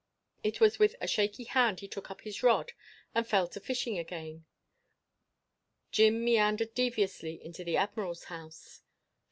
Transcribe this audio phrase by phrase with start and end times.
[0.43, 2.71] It was with a shaky hand he took up his rod
[3.13, 4.45] and fell to fishing again.
[5.91, 8.81] Jim meandered deviously into the Admiral's house.